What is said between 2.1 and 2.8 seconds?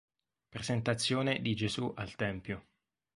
Tempio